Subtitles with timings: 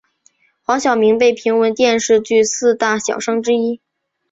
[0.63, 3.79] 黄晓明被评为电视剧四大小生之一。